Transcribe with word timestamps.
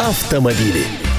автомобили. 0.00 1.09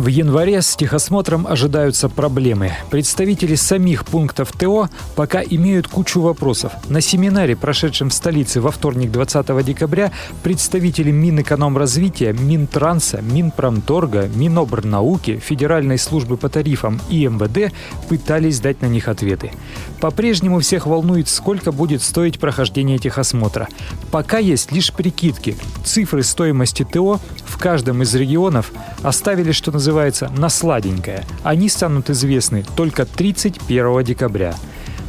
В 0.00 0.06
январе 0.06 0.62
с 0.62 0.76
техосмотром 0.76 1.46
ожидаются 1.46 2.08
проблемы. 2.08 2.72
Представители 2.88 3.54
самих 3.54 4.06
пунктов 4.06 4.50
ТО 4.50 4.88
пока 5.14 5.42
имеют 5.42 5.88
кучу 5.88 6.22
вопросов. 6.22 6.72
На 6.88 7.02
семинаре, 7.02 7.54
прошедшем 7.54 8.08
в 8.08 8.14
столице 8.14 8.62
во 8.62 8.70
вторник 8.70 9.12
20 9.12 9.62
декабря, 9.62 10.10
представители 10.42 11.10
Минэкономразвития, 11.10 12.32
Минтранса, 12.32 13.20
Минпромторга, 13.20 14.26
Минобрнауки, 14.34 15.36
Федеральной 15.36 15.98
службы 15.98 16.38
по 16.38 16.48
тарифам 16.48 16.98
и 17.10 17.26
МВД 17.26 17.70
пытались 18.08 18.60
дать 18.60 18.80
на 18.80 18.86
них 18.86 19.06
ответы. 19.06 19.52
По-прежнему 20.00 20.60
всех 20.60 20.86
волнует, 20.86 21.28
сколько 21.28 21.72
будет 21.72 22.00
стоить 22.00 22.40
прохождение 22.40 22.96
техосмотра. 22.96 23.68
Пока 24.10 24.38
есть 24.38 24.72
лишь 24.72 24.94
прикидки. 24.94 25.58
Цифры 25.84 26.22
стоимости 26.22 26.86
ТО 26.90 27.20
в 27.44 27.58
каждом 27.58 28.00
из 28.00 28.14
регионов 28.14 28.72
оставили, 29.02 29.52
что 29.52 29.70
называется, 29.70 29.89
называется 29.90 30.30
«На 30.36 30.48
сладенькое». 30.48 31.24
Они 31.42 31.68
станут 31.68 32.10
известны 32.10 32.64
только 32.76 33.04
31 33.04 34.04
декабря. 34.04 34.54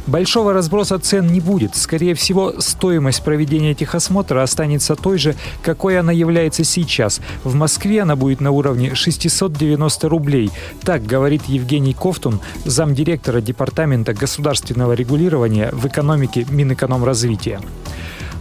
Большого 0.08 0.52
разброса 0.52 0.98
цен 0.98 1.28
не 1.28 1.38
будет. 1.38 1.76
Скорее 1.76 2.14
всего, 2.14 2.60
стоимость 2.60 3.22
проведения 3.22 3.74
техосмотра 3.74 4.42
останется 4.42 4.96
той 4.96 5.18
же, 5.18 5.36
какой 5.62 6.00
она 6.00 6.10
является 6.10 6.64
сейчас. 6.64 7.20
В 7.44 7.54
Москве 7.54 8.02
она 8.02 8.16
будет 8.16 8.40
на 8.40 8.50
уровне 8.50 8.96
690 8.96 10.08
рублей. 10.08 10.50
Так 10.82 11.06
говорит 11.06 11.42
Евгений 11.46 11.94
Ковтун, 11.94 12.40
замдиректора 12.64 13.40
Департамента 13.40 14.14
государственного 14.14 14.94
регулирования 14.94 15.70
в 15.72 15.86
экономике 15.86 16.44
Минэкономразвития. 16.50 17.60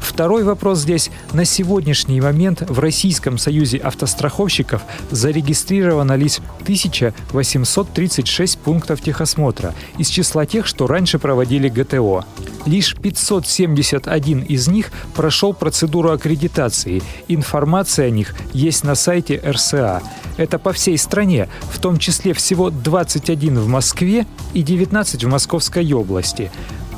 Второй 0.01 0.43
вопрос 0.43 0.79
здесь. 0.79 1.11
На 1.31 1.45
сегодняшний 1.45 2.19
момент 2.19 2.63
в 2.67 2.79
Российском 2.79 3.37
союзе 3.37 3.77
автостраховщиков 3.77 4.81
зарегистрировано 5.11 6.15
лишь 6.15 6.39
1836 6.63 8.57
пунктов 8.59 8.99
техосмотра 9.01 9.73
из 9.97 10.09
числа 10.09 10.45
тех, 10.45 10.65
что 10.65 10.87
раньше 10.87 11.19
проводили 11.19 11.69
ГТО. 11.69 12.25
Лишь 12.65 12.95
571 12.95 14.41
из 14.41 14.67
них 14.67 14.91
прошел 15.15 15.53
процедуру 15.53 16.11
аккредитации. 16.11 17.01
Информация 17.27 18.07
о 18.07 18.11
них 18.11 18.35
есть 18.53 18.83
на 18.83 18.95
сайте 18.95 19.41
РСА. 19.45 20.01
Это 20.37 20.57
по 20.57 20.73
всей 20.73 20.97
стране, 20.97 21.47
в 21.71 21.79
том 21.79 21.97
числе 21.97 22.33
всего 22.33 22.69
21 22.71 23.59
в 23.59 23.67
Москве 23.67 24.25
и 24.53 24.63
19 24.63 25.23
в 25.23 25.27
Московской 25.27 25.93
области. 25.93 26.51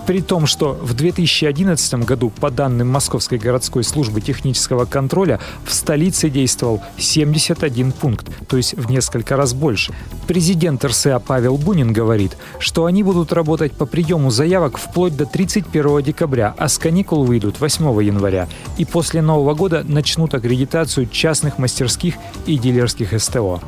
При 0.05 0.21
том, 0.21 0.47
что 0.47 0.73
в 0.73 0.93
2011 0.93 1.93
году, 2.05 2.29
по 2.29 2.51
данным 2.51 2.89
Московской 2.89 3.37
городской 3.37 3.83
службы 3.83 4.19
технического 4.19 4.85
контроля, 4.85 5.39
в 5.65 5.73
столице 5.73 6.29
действовал 6.29 6.81
71 6.97 7.93
пункт, 7.93 8.27
то 8.47 8.57
есть 8.57 8.73
в 8.75 8.89
несколько 8.89 9.37
раз 9.37 9.53
больше. 9.53 9.93
Президент 10.27 10.83
РСА 10.83 11.19
Павел 11.19 11.57
Бунин 11.57 11.93
говорит, 11.93 12.37
что 12.59 12.85
они 12.85 13.01
будут 13.01 13.31
работать 13.31 13.71
по 13.71 13.85
приему 13.85 14.29
заявок 14.29 14.77
вплоть 14.77 15.15
до 15.15 15.25
31 15.25 16.01
декабря, 16.01 16.53
а 16.57 16.67
с 16.67 16.77
каникул 16.77 17.23
выйдут 17.23 17.61
8 17.61 18.03
января. 18.03 18.49
И 18.77 18.85
после 18.85 19.21
Нового 19.21 19.53
года 19.53 19.83
начнут 19.87 20.33
аккредитацию 20.33 21.07
частных 21.07 21.57
мастерских 21.57 22.15
и 22.45 22.57
дилерских 22.57 23.19
СТО. 23.21 23.61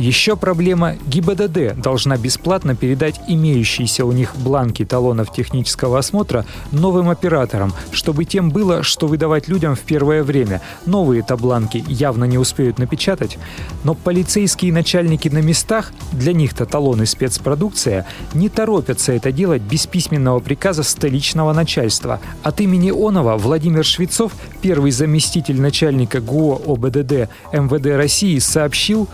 Еще 0.00 0.34
проблема 0.34 0.94
ГИБДД 1.08 1.78
должна 1.78 2.16
бесплатно 2.16 2.74
передать 2.74 3.20
имеющиеся 3.28 4.06
у 4.06 4.12
них 4.12 4.34
бланки 4.34 4.82
талонов 4.82 5.30
технического 5.30 5.98
осмотра 5.98 6.46
новым 6.72 7.10
операторам, 7.10 7.74
чтобы 7.92 8.24
тем 8.24 8.48
было, 8.48 8.82
что 8.82 9.06
выдавать 9.06 9.48
людям 9.48 9.74
в 9.76 9.80
первое 9.80 10.22
время. 10.22 10.62
Новые-то 10.86 11.36
бланки 11.36 11.84
явно 11.86 12.24
не 12.24 12.38
успеют 12.38 12.78
напечатать, 12.78 13.36
но 13.84 13.92
полицейские 13.92 14.72
начальники 14.72 15.28
на 15.28 15.42
местах, 15.42 15.92
для 16.12 16.32
них-то 16.32 16.64
талоны 16.64 17.04
спецпродукция, 17.04 18.06
не 18.32 18.48
торопятся 18.48 19.12
это 19.12 19.32
делать 19.32 19.60
без 19.60 19.86
письменного 19.86 20.40
приказа 20.40 20.82
столичного 20.82 21.52
начальства. 21.52 22.20
От 22.42 22.62
имени 22.62 22.90
Онова 22.90 23.36
Владимир 23.36 23.84
Швецов, 23.84 24.32
первый 24.62 24.92
заместитель 24.92 25.60
начальника 25.60 26.22
ГУО 26.22 26.62
ОБДД 26.66 27.28
МВД 27.52 27.96
России, 27.96 28.38
сообщил, 28.38 29.06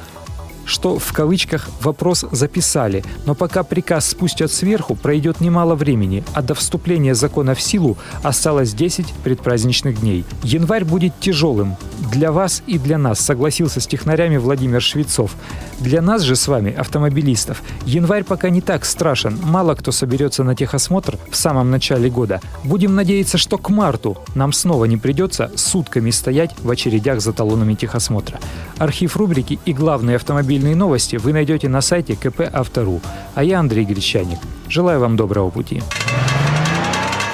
что 0.67 0.99
в 0.99 1.13
кавычках 1.13 1.71
вопрос 1.81 2.25
записали, 2.31 3.05
но 3.25 3.35
пока 3.35 3.63
приказ 3.63 4.07
спустят 4.09 4.53
сверху, 4.53 4.95
пройдет 4.95 5.41
немало 5.41 5.75
времени, 5.75 6.25
а 6.35 6.43
до 6.43 6.55
вступления 6.55 7.15
закона 7.15 7.55
в 7.55 7.63
силу 7.63 7.97
осталось 8.23 8.75
10 8.75 9.07
предпраздничных 9.25 10.01
дней. 10.01 10.25
Январь 10.43 10.85
будет 10.85 11.19
тяжелым. 11.21 11.77
Для 12.13 12.33
вас 12.33 12.63
и 12.67 12.79
для 12.79 12.99
нас, 12.99 13.21
согласился 13.21 13.81
с 13.81 13.87
технарями 13.87 14.37
Владимир 14.37 14.83
Швецов. 14.83 15.35
Для 15.79 16.03
нас 16.03 16.23
же 16.23 16.37
с 16.37 16.49
вами, 16.49 16.73
автомобилистов, 16.73 17.63
январь 17.85 18.25
пока 18.25 18.51
не 18.51 18.61
так 18.61 18.85
страшен. 18.85 19.39
Мало 19.43 19.75
кто 19.75 19.93
соберется 19.93 20.43
на 20.45 20.55
техосмотр 20.55 21.19
в 21.31 21.37
самом 21.37 21.71
начале 21.71 22.11
года. 22.11 22.41
Будем 22.65 22.95
надеяться, 22.95 23.39
что 23.39 23.59
к 23.59 23.71
марту 23.71 24.17
нам 24.35 24.53
снова 24.53 24.87
не 24.87 24.97
придется 24.97 25.51
сутками 25.55 26.11
стоять 26.11 26.55
в 26.59 26.71
очередях 26.71 27.21
за 27.21 27.33
талонами 27.33 27.75
техосмотра. 27.75 28.41
Архив 28.79 29.17
рубрики 29.17 29.59
и 29.65 29.73
главные 29.73 30.17
автомобильные 30.57 30.77
новости 30.77 31.17
вы 31.17 31.33
найдете 31.35 31.69
на 31.69 31.83
сайте 31.83 32.17
КП 32.17 32.41
Автору. 32.51 33.01
А 33.35 33.45
я 33.45 33.61
Андрей 33.61 33.85
Гречаник. 33.85 34.39
Желаю 34.69 35.01
вам 35.01 35.17
доброго 35.17 35.51
пути. 35.51 35.83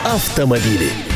Автомобили. 0.04 1.11